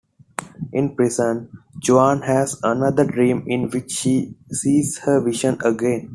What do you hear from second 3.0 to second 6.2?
dream in which she sees her visions again.